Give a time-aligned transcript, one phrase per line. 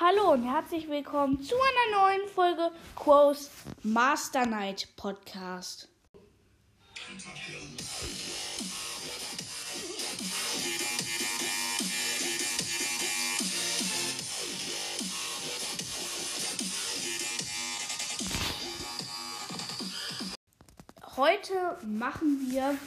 [0.00, 3.50] Hallo und herzlich willkommen zu einer neuen Folge Quos
[3.82, 5.86] Master Night Podcast.
[21.16, 22.78] Heute machen wir.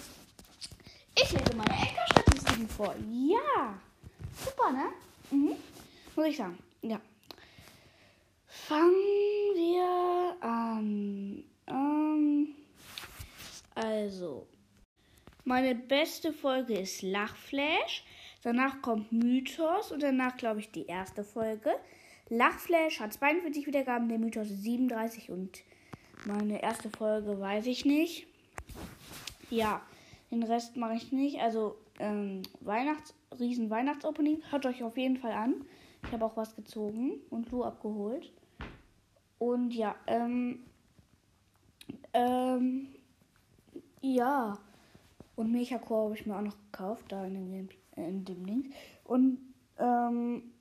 [1.16, 2.96] Ich lese meine Enkelstatistiken vor.
[3.12, 3.76] Ja!
[4.44, 4.86] Super, ne?
[5.30, 5.56] Mhm.
[6.16, 6.58] Muss ich sagen.
[6.86, 7.02] Ja.
[8.46, 8.94] Fangen
[9.56, 11.44] wir an.
[11.66, 12.56] Ähm,
[13.74, 14.46] also,
[15.46, 18.06] meine beste Folge ist Lachflash.
[18.44, 21.72] Danach kommt Mythos und danach, glaube ich, die erste Folge.
[22.30, 25.64] Lachflash hat 42 Wiedergaben, der Mythos 37 und
[26.26, 28.28] meine erste Folge weiß ich nicht.
[29.50, 29.82] Ja,
[30.30, 31.40] den Rest mache ich nicht.
[31.40, 34.44] Also, ähm, Weihnachts-, riesen Weihnachtsopening.
[34.52, 35.66] Hört euch auf jeden Fall an.
[36.06, 38.32] Ich habe auch was gezogen und Lu abgeholt.
[39.40, 40.66] Und ja, ähm,
[42.14, 42.88] ähm,
[44.02, 44.58] ja.
[45.36, 48.74] Und Mechacore habe ich mir auch noch gekauft, da in dem, in dem Link.
[49.04, 49.40] Und,
[49.78, 50.54] ähm,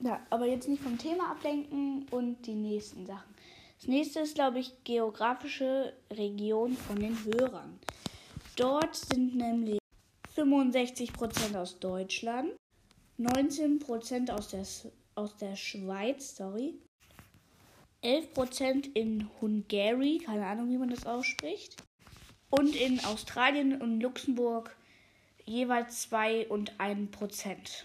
[0.00, 3.32] ja, aber jetzt nicht vom Thema ablenken und die nächsten Sachen.
[3.78, 7.78] Das nächste ist, glaube ich, geografische Region von den Hörern.
[8.56, 9.78] Dort sind nämlich
[10.36, 12.52] 65% aus Deutschland,
[13.18, 14.64] 19% aus der,
[15.14, 16.74] aus der Schweiz, sorry,
[18.02, 21.76] 11% in Hungary, keine Ahnung, wie man das ausspricht,
[22.50, 24.76] und in Australien und Luxemburg
[25.44, 27.84] jeweils 2 und 1%.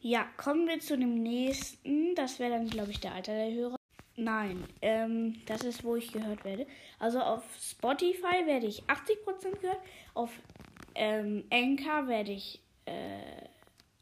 [0.00, 2.14] Ja, kommen wir zu dem nächsten.
[2.14, 3.76] Das wäre dann, glaube ich, der Alter der Hörer.
[4.16, 6.66] Nein, ähm, das ist, wo ich gehört werde.
[6.98, 9.80] Also auf Spotify werde ich 80% gehört,
[10.14, 10.30] auf
[10.94, 13.17] ähm, Anchor werde ich, äh,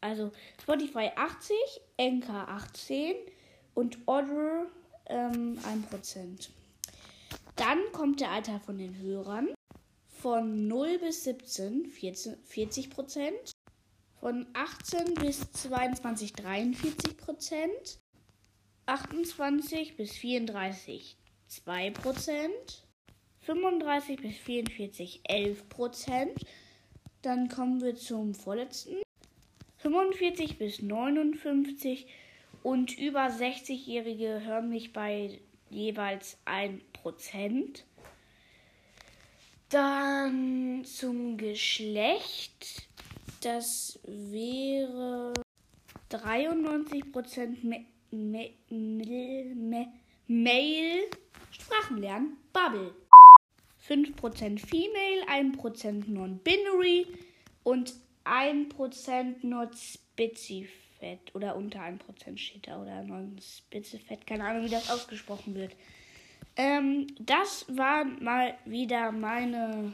[0.06, 1.56] also Spotify 80,
[1.98, 3.14] Anchor 18
[3.74, 4.66] und Other
[5.06, 5.58] ähm,
[5.90, 6.48] 1%.
[7.56, 9.48] Dann kommt der Alter von den Hörern.
[10.08, 12.88] Von 0 bis 17 14, 40
[14.18, 17.98] von 18 bis 22 43%
[18.86, 21.16] 28 bis 34
[21.50, 22.48] 2%
[23.40, 26.28] 35 bis 44 11%
[27.22, 29.05] Dann kommen wir zum vorletzten.
[29.86, 32.08] 45 bis 59
[32.64, 35.38] und über 60-Jährige hören mich bei
[35.70, 37.84] jeweils 1%
[39.68, 42.88] Dann zum Geschlecht.
[43.42, 45.32] Das wäre
[46.08, 49.86] 93 Prozent Me Me Me
[50.26, 51.04] Mail
[51.52, 52.92] Sprachenlernen Bubble.
[53.88, 57.06] 5% Female, 1% Non-Binary
[57.62, 57.94] und
[58.26, 65.54] 1% Not Spezifett oder unter 1% steht da oder Non-Spezifett, keine Ahnung, wie das ausgesprochen
[65.54, 65.74] wird.
[66.56, 69.92] Ähm, das waren mal wieder meine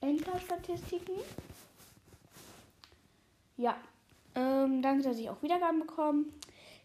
[0.00, 1.14] Enker-Statistiken.
[3.56, 3.76] Ja,
[4.34, 6.26] ähm, danke, dass ich auch Wiedergaben bekomme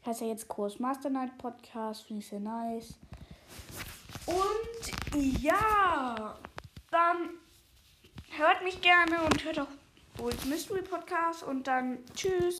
[0.06, 2.96] heißt ja jetzt Kurs Master Night Podcast, finde ich sehr nice.
[4.26, 6.38] Und ja,
[6.92, 7.30] dann
[8.38, 9.68] hört mich gerne und hört auch
[10.18, 12.54] Bulls Mystery Podcast und dann tschüss.